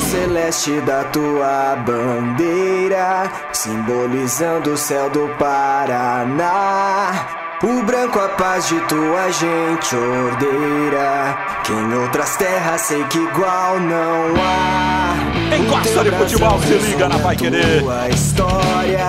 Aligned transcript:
celeste 0.00 0.80
da 0.82 1.04
tua 1.04 1.76
bandeira, 1.86 3.30
simbolizando 3.52 4.72
o 4.72 4.76
céu 4.76 5.10
do 5.10 5.28
Paraná. 5.38 7.26
O 7.62 7.82
branco 7.82 8.18
a 8.18 8.28
paz 8.28 8.68
de 8.68 8.78
tua 8.80 9.30
gente 9.30 9.96
ordeira, 9.96 11.38
que 11.64 11.72
em 11.72 11.94
outras 11.94 12.36
terras 12.36 12.80
sei 12.82 13.02
que 13.04 13.18
igual 13.18 13.80
não 13.80 14.34
há. 14.42 15.14
Quem 15.48 15.64
gosta 15.66 16.04
de 16.04 16.10
futebol 16.10 16.60
se 16.60 16.74
liga 16.74 17.08
na 17.08 17.18
Pai 17.18 17.36
Querer. 17.36 17.80
Tua 17.80 18.08
história, 18.10 19.08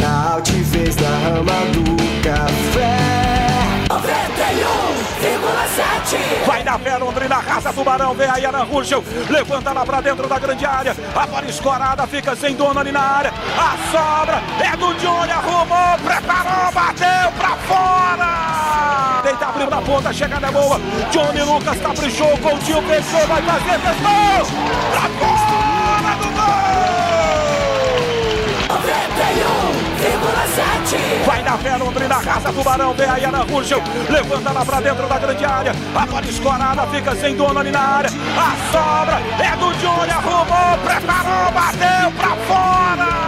na 0.00 0.34
altivez 0.34 0.96
da 0.96 1.08
rama 1.08 1.52
do 1.72 1.96
café. 2.22 2.96
91,7 3.90 4.89
Vai 6.46 6.64
na 6.64 6.78
fé, 6.78 6.96
Londrina, 6.96 7.36
raça 7.36 7.72
Tubarão, 7.72 8.14
vem 8.14 8.28
aí 8.28 8.44
Ana 8.44 8.62
Ruschel, 8.64 9.04
levanta 9.28 9.72
lá 9.72 9.84
pra 9.84 10.00
dentro 10.00 10.26
da 10.26 10.38
grande 10.38 10.64
área, 10.64 10.96
a 11.14 11.26
bola 11.26 11.46
escorada, 11.46 12.06
fica 12.06 12.34
sem 12.34 12.54
dono 12.54 12.80
ali 12.80 12.90
na 12.90 13.00
área, 13.00 13.30
a 13.30 13.76
sobra 13.90 14.42
é 14.64 14.76
do 14.76 14.94
Johnny, 14.94 15.30
arrumou, 15.30 15.98
preparou, 16.02 16.72
bateu 16.72 17.32
pra 17.38 17.56
fora! 17.68 19.22
Tenta 19.22 19.46
abrir 19.46 19.68
na 19.68 19.82
ponta, 19.82 20.12
chegada 20.12 20.46
é 20.46 20.50
boa, 20.50 20.80
Johnny 21.10 21.42
Lucas 21.42 21.78
caprichou, 21.80 22.38
Coutinho 22.38 22.82
fechou, 22.82 23.26
vai 23.26 23.42
fazer, 23.42 23.78
testou, 23.78 24.46
pra 24.92 25.08
fora 25.18 25.69
Vai 31.24 31.42
na 31.42 31.56
fé, 31.58 31.76
Londrina, 31.76 32.16
raça 32.16 32.52
Tubarão, 32.52 32.92
vem 32.94 33.08
aí 33.08 33.24
Ana 33.24 33.44
Ruschel, 33.44 33.80
levanta 34.08 34.50
lá 34.50 34.64
pra 34.64 34.80
dentro 34.80 35.06
da 35.06 35.18
grande 35.18 35.44
área, 35.44 35.72
a 35.94 36.06
bola 36.06 36.26
escorada, 36.26 36.86
fica 36.88 37.14
sem 37.14 37.36
dono 37.36 37.58
ali 37.58 37.70
na 37.70 37.80
área, 37.80 38.10
a 38.10 38.72
sobra 38.72 39.20
é 39.44 39.56
do 39.56 39.72
Johnny, 39.74 40.10
arrumou, 40.10 40.78
preparou, 40.84 41.52
bateu 41.52 42.10
pra 42.18 42.36
fora! 42.46 43.19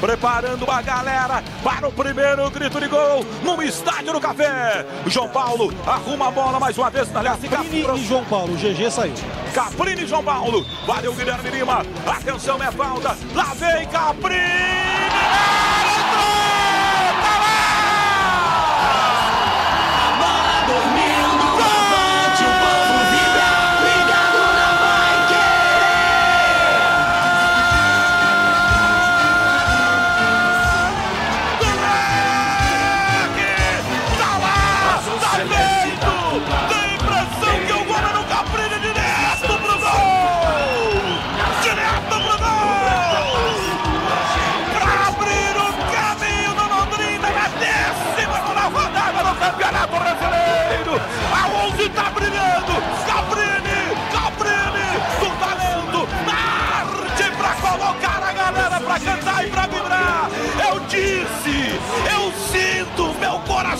Preparando 0.00 0.70
a 0.70 0.80
galera 0.80 1.42
para 1.62 1.88
o 1.88 1.92
primeiro 1.92 2.48
grito 2.50 2.80
de 2.80 2.86
gol 2.86 3.24
no 3.42 3.60
estádio 3.62 4.12
do 4.12 4.20
Café. 4.20 4.86
João 5.06 5.28
Paulo 5.28 5.72
arruma 5.86 6.28
a 6.28 6.30
bola 6.30 6.60
mais 6.60 6.78
uma 6.78 6.88
vez. 6.88 7.14
Aliás, 7.14 7.38
Caprini 7.40 8.00
e 8.00 8.06
João 8.06 8.24
Paulo, 8.24 8.54
o 8.54 8.56
GG 8.56 8.90
saiu. 8.90 9.14
Caprini 9.52 10.04
e 10.04 10.06
João 10.06 10.22
Paulo. 10.22 10.64
Valeu, 10.86 11.12
Guilherme 11.14 11.50
Lima. 11.50 11.82
Atenção, 12.06 12.62
é 12.62 12.70
falta. 12.70 13.16
Lá 13.34 13.54
vem 13.54 13.86
Caprini. 13.88 14.97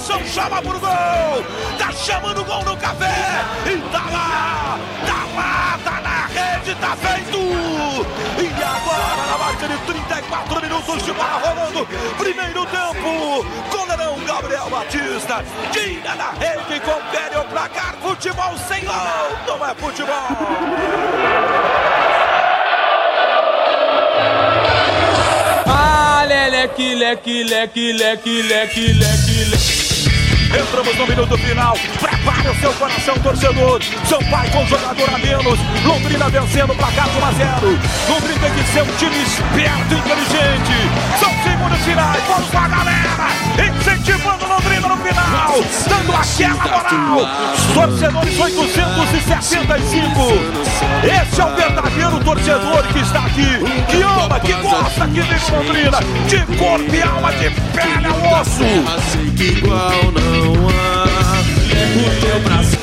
Coração 0.09 0.27
chama 0.27 0.63
pro 0.63 0.81
gol! 0.81 1.45
Tá 1.77 1.93
chamando 1.93 2.41
o 2.41 2.45
gol 2.45 2.65
no 2.65 2.75
café! 2.79 3.45
E 3.67 3.77
tá 3.93 4.05
lá! 4.11 4.79
Tá 5.07 5.27
lá! 5.37 5.79
Tá 5.85 6.01
na 6.01 6.27
rede! 6.27 6.75
Tá 6.77 6.97
feito! 6.97 7.39
E 8.41 8.63
agora, 8.63 9.27
na 9.31 9.39
marca 9.39 9.69
de 9.69 9.77
34 9.77 10.63
minutos 10.63 11.03
de 11.05 11.13
bola 11.13 11.43
rolando! 11.45 11.87
Primeiro 12.17 12.65
tempo! 12.67 13.45
Goleirão 13.71 14.19
Gabriel 14.25 14.71
Batista! 14.71 15.45
Tira 15.73 16.17
da 16.17 16.31
rede 16.31 16.81
confere 16.81 17.37
o 17.37 17.45
placar! 17.45 17.95
Futebol 18.01 18.57
sem 18.67 18.85
gol! 18.87 18.95
Não 19.47 19.67
é 19.67 19.75
futebol! 19.75 20.15
Ah, 25.67 26.25
leque, 26.27 26.95
leque, 26.95 27.43
leque, 27.43 27.93
leque, 27.93 28.43
leque, 28.43 28.93
leque, 28.95 29.45
leque. 29.45 29.78
Entramos 30.48 30.97
no 30.97 31.06
minuto 31.06 31.36
final. 31.38 31.76
Prepare 32.00 32.48
o 32.48 32.54
seu 32.60 32.72
coração, 32.75 33.14
torcedor. 33.19 33.81
Seu 34.06 34.19
pai 34.31 34.48
com 34.50 34.64
jogador 34.66 35.14
a 35.14 35.19
menos. 35.19 35.59
Londrina 35.84 36.28
vencendo 36.31 36.72
o 36.72 36.76
placar 36.76 37.09
de 37.09 37.19
1 37.19 37.25
a 37.25 37.32
0. 37.32 37.78
Londrina 38.09 38.41
tem 38.41 38.53
que 38.53 38.64
ser 38.72 38.82
um 38.82 38.97
time 38.97 39.22
esperto 39.22 39.94
e 39.94 39.98
inteligente. 39.98 40.72
São 41.20 41.31
segundos 41.42 41.78
finais. 41.84 42.22
Vamos 42.26 42.50
lá, 42.53 42.69
galera. 42.69 43.28
Incentivando 43.78 44.47
Londrina 44.47 44.88
no 44.88 44.97
final. 44.97 45.62
Dando 45.86 46.14
aquela 46.14 46.65
moral. 46.65 47.28
Torcedores 47.75 48.38
875. 48.38 50.38
Esse 51.03 51.41
é 51.41 51.44
o 51.44 51.55
verdadeiro 51.55 52.21
torcedor 52.25 52.83
que 52.93 52.99
está 53.00 53.27
aqui. 53.27 53.59
Que 53.89 54.03
ama, 54.03 54.41
que 54.41 54.53
gosta, 54.55 55.06
vem 55.06 55.39
com 55.39 55.56
Londrina. 55.56 55.99
De 56.28 56.56
corpo 56.56 56.94
e 56.94 57.03
alma, 57.03 57.33
de 57.33 57.50
pele 57.50 58.06
ao 58.06 58.41
osso. 58.41 58.62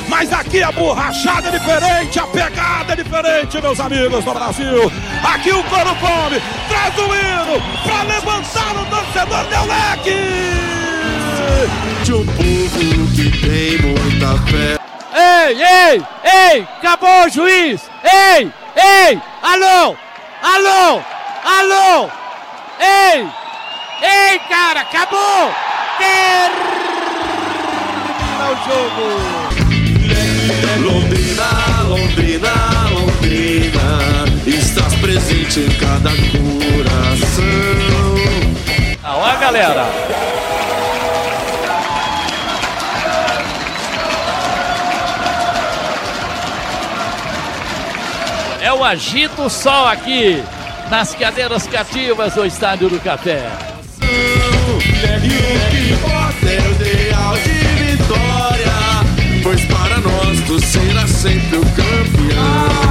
Mas 0.08 0.32
aqui 0.32 0.62
a 0.62 0.72
borrachada 0.72 1.48
é 1.48 1.50
diferente, 1.52 2.18
a 2.18 2.26
pegada 2.26 2.92
é 2.92 2.96
diferente, 2.96 3.60
meus 3.60 3.78
amigos 3.78 4.24
do 4.24 4.32
Brasil. 4.32 4.92
Aqui 5.22 5.50
o 5.50 5.62
coro 5.64 5.94
come, 5.96 6.40
traz 6.68 6.96
o 6.96 7.14
hino 7.14 7.60
pra 7.84 8.02
levantar 8.02 8.76
o 8.76 8.84
torcedor 8.86 9.44
Del 9.44 9.66
Leque. 9.66 10.16
de 12.04 12.12
um 12.14 12.24
povo 12.24 13.06
que 13.14 13.30
tem 13.40 13.78
muita 13.82 14.38
fé. 14.50 14.85
Ei, 15.26 15.60
ei, 15.60 16.02
ei, 16.22 16.66
acabou 16.78 17.24
o 17.24 17.28
juiz! 17.28 17.80
Ei, 18.04 18.52
ei, 18.76 19.20
alô, 19.42 19.96
alô, 20.40 21.02
alô, 21.44 22.08
ei, 22.78 23.26
ei, 24.02 24.38
cara, 24.48 24.82
acabou! 24.82 25.52
Termina 25.98 26.56
o 28.50 28.56
jogo! 28.66 29.06
Londrina, 30.84 31.48
Londrina, 31.88 32.54
Londrina, 32.90 33.88
estás 34.46 34.94
presente 34.96 35.60
em 35.60 35.70
cada 35.78 36.10
coração. 36.10 37.44
Olha, 39.02 39.36
galera! 39.36 39.86
O 48.78 48.84
agito 48.84 49.48
sol 49.48 49.88
aqui 49.88 50.42
nas 50.90 51.14
cadeiras 51.14 51.66
cativas 51.66 52.34
do 52.34 52.44
Estádio 52.44 52.88
do 52.90 53.00
Café. 53.00 53.48
O 54.02 54.76
o 58.12 59.42
pois 59.42 59.64
para 59.66 59.98
nós 60.00 60.40
tu 60.46 60.60
serás 60.60 61.10
sempre 61.10 61.56
o 61.58 61.62
campeão. 61.62 62.86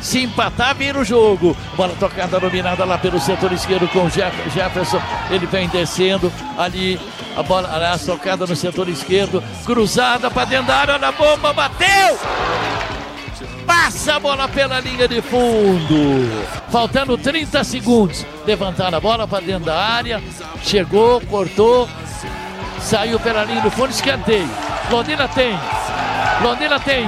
Se 0.00 0.22
empatar, 0.22 0.74
vira 0.74 0.98
o 0.98 1.04
jogo. 1.04 1.54
Bola 1.76 1.94
tocada 2.00 2.40
dominada 2.40 2.82
lá 2.86 2.96
pelo 2.96 3.20
setor 3.20 3.52
esquerdo 3.52 3.86
com 3.88 4.06
o 4.06 4.08
Jeff- 4.08 4.50
Jefferson. 4.54 5.02
Ele 5.30 5.46
vem 5.46 5.68
descendo 5.68 6.32
ali. 6.56 6.98
A 7.36 7.42
bola, 7.42 7.68
aliás, 7.70 8.06
tocada 8.06 8.46
no 8.46 8.56
setor 8.56 8.88
esquerdo. 8.88 9.44
Cruzada 9.66 10.30
para 10.30 10.46
dentro 10.46 10.66
da 10.68 10.76
área. 10.76 10.94
Olha 10.94 11.08
a 11.08 11.12
bomba, 11.12 11.52
bateu! 11.52 12.18
Passa 13.68 14.14
a 14.14 14.18
bola 14.18 14.48
pela 14.48 14.80
linha 14.80 15.06
de 15.06 15.20
fundo. 15.20 16.26
Faltando 16.70 17.18
30 17.18 17.62
segundos. 17.62 18.24
Levantaram 18.46 18.96
a 18.96 19.00
bola 19.00 19.28
para 19.28 19.44
dentro 19.44 19.66
da 19.66 19.76
área. 19.76 20.22
Chegou, 20.62 21.20
cortou. 21.20 21.86
Saiu 22.80 23.20
pela 23.20 23.44
linha 23.44 23.60
do 23.60 23.70
fundo, 23.70 23.90
escanteio. 23.90 24.48
Londrina 24.90 25.28
tem. 25.28 25.52
Londrina 26.40 26.80
tem 26.80 27.06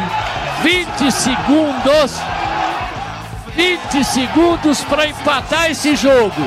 20 0.62 1.10
segundos. 1.10 2.20
20 3.56 4.04
segundos 4.04 4.84
para 4.84 5.06
empatar 5.06 5.70
esse 5.70 5.96
jogo. 5.96 6.42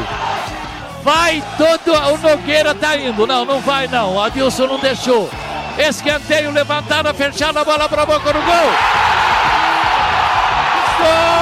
Vai 1.04 1.44
todo. 1.58 1.92
O 1.92 2.18
Nogueira 2.20 2.76
tá 2.76 2.96
indo. 2.96 3.26
Não, 3.26 3.46
não 3.46 3.60
vai 3.62 3.88
não. 3.88 4.22
Adilson 4.22 4.68
não 4.68 4.78
deixou. 4.78 5.28
Escanteio, 5.76 6.52
levantada, 6.52 7.12
fechada, 7.16 7.62
a 7.62 7.66
bola 7.66 7.90
para 7.90 8.04
a 8.04 8.06
boca 8.06 8.32
do 8.32 8.42
gol. 8.44 9.13
Gol! 11.04 11.33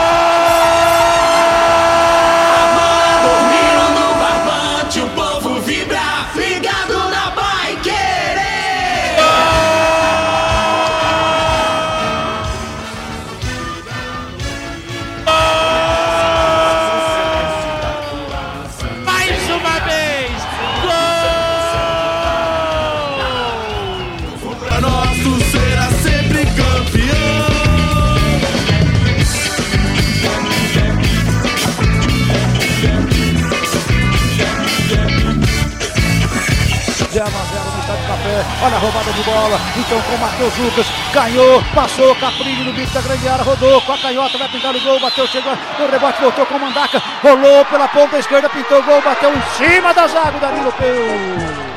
Olha 38.63 38.75
a 38.75 38.79
roubada 38.79 39.11
de 39.11 39.23
bola. 39.23 39.59
Então 39.75 39.99
com 40.01 40.15
o 40.15 40.19
Matheus 40.19 40.57
Lucas. 40.57 40.85
Ganhou. 41.11 41.63
Passou. 41.73 42.15
Caprini 42.15 42.63
no 42.63 42.73
bico 42.73 42.93
da 42.93 43.01
grande 43.01 43.27
área. 43.27 43.43
Rodou 43.43 43.81
com 43.81 43.93
a 43.93 43.97
canhota. 43.97 44.37
Vai 44.37 44.49
pintar 44.49 44.75
o 44.75 44.81
gol. 44.81 44.99
Bateu. 44.99 45.27
Chegou. 45.27 45.57
No 45.79 45.89
rebote. 45.89 46.21
Voltou 46.21 46.45
com 46.45 46.55
o 46.55 46.59
Mandaca. 46.59 47.01
Rolou 47.23 47.65
pela 47.65 47.87
ponta 47.87 48.19
esquerda. 48.19 48.49
Pintou 48.49 48.79
o 48.79 48.83
gol. 48.83 49.01
Bateu 49.01 49.33
em 49.33 49.41
cima 49.57 49.93
da 49.93 50.07
zaga. 50.07 50.37
O 50.37 50.39
Danilo 50.39 50.71
Peu. 50.73 51.71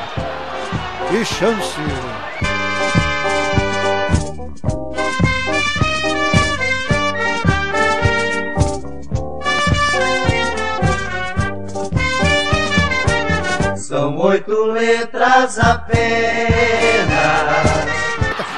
Que 1.09 1.25
chance. 1.25 2.04
São 13.95 14.17
oito 14.17 14.65
letras 14.65 15.57
apenas. 15.57 15.95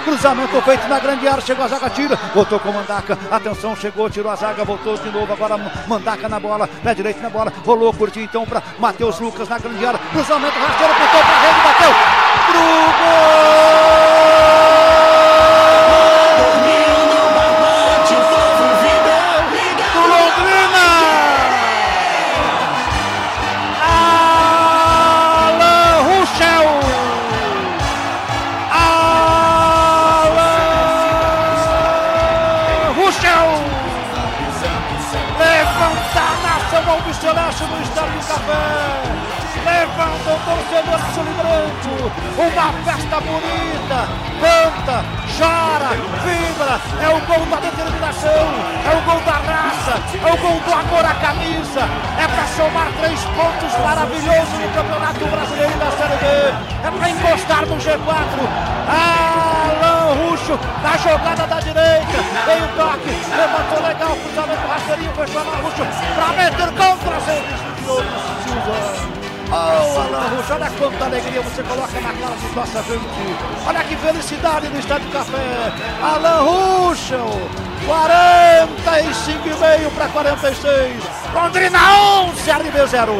Cruzamento 0.03 0.59
feito 0.63 0.87
na 0.87 0.99
grande 0.99 1.27
área, 1.27 1.45
chegou 1.45 1.63
a 1.63 1.67
zaga, 1.67 1.91
tira, 1.91 2.15
voltou 2.33 2.59
com 2.59 2.69
o 2.69 2.73
Mandaca, 2.73 3.15
atenção, 3.29 3.75
chegou, 3.75 4.09
tirou 4.09 4.31
a 4.31 4.35
zaga, 4.35 4.65
voltou 4.65 4.97
de 4.97 5.11
novo, 5.11 5.31
agora 5.31 5.59
Mandaca 5.85 6.27
na 6.27 6.39
bola, 6.39 6.67
pé 6.83 6.95
direito 6.95 7.21
na 7.21 7.29
bola, 7.29 7.53
rolou, 7.63 7.93
curtiu 7.93 8.23
então 8.23 8.47
para 8.47 8.63
Matheus 8.79 9.19
Lucas 9.19 9.47
na 9.47 9.59
grande 9.59 9.85
área, 9.85 9.99
cruzamento 10.11 10.57
rasteiro, 10.57 10.93
pintou 10.95 11.19
pra 11.19 11.39
rede, 11.39 11.61
bateu, 11.61 11.93
pro 12.47 12.59
gol! 12.97 14.06
Celeste 37.27 37.65
no 37.65 37.81
estádio 37.81 38.13
do 38.13 38.25
Café! 38.25 39.27
Levanta 39.67 40.31
o 40.31 40.39
torcedor 40.47 40.95
azul 40.95 41.25
e 41.27 41.33
branco! 41.35 42.07
Uma 42.39 42.71
festa 42.87 43.19
bonita! 43.19 43.99
Canta, 44.39 45.03
chora, 45.35 45.91
vibra! 46.23 46.79
É 47.03 47.09
o 47.09 47.19
gol 47.27 47.45
da 47.47 47.57
determinação! 47.57 48.31
É 48.31 48.95
o 48.95 49.01
gol 49.01 49.19
da 49.25 49.43
raça! 49.43 49.99
É 50.23 50.31
o 50.31 50.37
gol 50.37 50.57
do 50.61 50.71
amor 50.71 51.03
à 51.03 51.15
camisa! 51.15 51.83
É 52.17 52.27
para 52.29 52.47
somar 52.55 52.87
três 53.01 53.19
pontos 53.35 53.77
maravilhosos 53.83 54.59
no 54.59 54.69
Campeonato 54.69 55.25
Brasileiro 55.25 55.77
da 55.79 55.91
Série 55.91 56.15
B! 56.23 56.27
É 56.87 56.91
para 56.91 57.09
encostar 57.09 57.65
no 57.65 57.75
G4! 57.75 58.87
Alan 58.87 60.13
Ruxo 60.15 60.57
na 60.81 60.95
jogada 60.95 61.45
da 61.45 61.59
direita! 61.59 62.23
Veio 62.45 62.63
o 62.63 62.67
toque! 62.77 63.09
Levantou 63.35 63.85
legal! 63.85 64.15
Cruzamento 64.15 64.65
rasteirinho! 64.65 65.11
Fechou 65.11 65.41
Alan 65.41 65.57
Ruxo 65.61 65.83
para 66.15 66.27
meter 66.41 66.71
a 67.31 68.43
Silva! 68.43 69.07
Oh, 69.49 70.53
olha 70.53 70.69
quanta 70.71 71.05
alegria 71.05 71.41
você 71.41 71.63
coloca 71.63 72.01
na 72.01 72.11
cara 72.13 72.35
de 72.35 72.53
nossa 72.53 72.83
gente. 72.83 72.99
Olha 73.65 73.81
que 73.85 73.95
felicidade 73.95 74.67
no 74.67 74.77
Estádio 74.77 75.09
Café. 75.09 75.71
Alan 76.01 76.41
Russo, 76.41 77.15
45,5 77.87 79.89
para 79.95 80.09
46. 80.09 81.01
Londrina 81.33 81.79
11, 82.25 82.51
RB 82.51 82.87
0. 82.87 83.13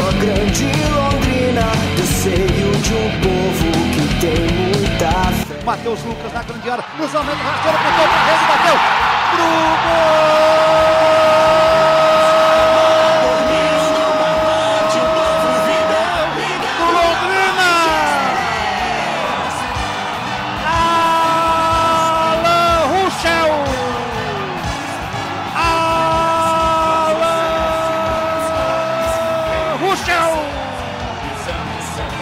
Ó 0.00 0.12
grande 0.20 0.72
Londrina, 0.94 1.66
do 1.96 2.06
seio 2.06 2.72
de 2.78 2.94
um 2.94 3.10
povo 3.20 3.66
que 3.92 4.08
tem 4.20 4.40
muita 4.56 5.10
fé. 5.44 5.52
Matheus 5.66 6.02
Lucas 6.04 6.32
na 6.32 6.42
grande 6.42 6.70
área. 6.70 6.82
Cruzamento 6.96 7.42
rasteiro, 7.42 7.76
pintou 7.78 8.08
pra 8.08 8.24
rede, 8.24 8.44
bateu. 8.48 8.78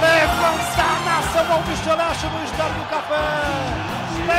Levanta 0.01 0.83
a 0.83 1.01
nação 1.05 1.63
Celeste 1.77 2.27
no 2.27 2.45
Estádio 2.45 2.75
do 2.75 2.85
Café! 2.91 3.76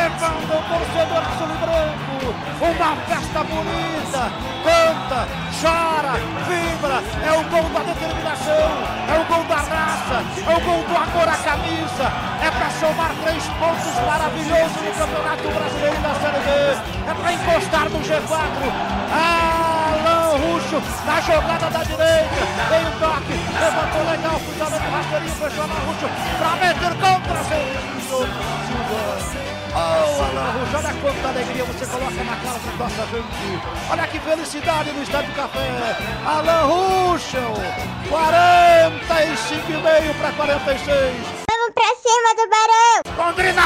Levanta 0.07 0.31
o 0.31 0.63
torcedor 0.63 1.19
e 1.19 1.59
branco! 1.59 2.31
Uma 2.61 2.95
festa 2.95 3.43
bonita! 3.43 4.31
Canta, 4.63 5.27
chora, 5.51 6.15
vibra! 6.47 7.03
É 7.27 7.35
o 7.37 7.43
gol 7.43 7.67
da 7.75 7.83
determinação! 7.83 8.87
É 9.03 9.19
o 9.19 9.27
gol 9.27 9.43
da 9.43 9.55
raça! 9.55 10.23
É 10.47 10.55
o 10.55 10.61
gol 10.61 10.81
do 10.81 10.95
amor 10.95 11.27
à 11.27 11.35
camisa! 11.43 12.09
É 12.39 12.49
para 12.49 12.69
somar 12.79 13.11
três 13.21 13.43
pontos 13.59 13.99
maravilhosos 14.07 14.81
no 14.81 14.93
Campeonato 14.95 15.43
Brasileiro 15.43 15.99
da 15.99 16.15
Série 16.15 16.39
B! 16.39 16.79
É 17.03 17.11
para 17.13 17.33
encostar 17.33 17.89
no 17.89 17.99
G4! 17.99 18.71
Alan 19.11 20.37
Ruxo 20.37 20.81
na 21.05 21.19
jogada 21.19 21.69
da 21.69 21.83
direita! 21.83 22.47
Veio 22.69 22.87
o 22.87 22.91
toque! 22.95 23.33
Levantou 23.59 24.05
legal! 24.09 24.39
Cruzamento 24.39 24.89
rasteirinho! 24.89 25.35
Fechou 25.35 25.65
Alan 25.65 25.81
Ruxo 25.83 26.07
para 26.39 26.55
meter 26.63 26.95
contra 26.95 27.43
Silva! 27.43 28.07
Oh, 29.79 30.75
olha 30.75 30.91
quanta 31.01 31.27
alegria 31.27 31.63
você 31.65 31.85
coloca 31.85 32.23
na 32.23 32.35
cara 32.37 32.57
de 32.57 32.75
nossa 32.77 33.05
gente. 33.13 33.61
Olha 33.91 34.07
que 34.07 34.19
felicidade 34.19 34.91
no 34.91 35.03
Estádio 35.03 35.31
Café. 35.35 35.95
Alan 36.25 36.63
Russo, 36.63 37.37
45,5 38.09 40.15
para 40.19 40.31
46. 40.31 41.15
Vamos 41.47 41.73
pra 41.75 41.93
cima 42.01 42.33
do 42.35 42.49
Barão! 42.49 43.03
Londrina 43.27 43.61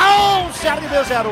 11, 0.49 0.67
RB 0.67 1.01
0. 1.05 1.31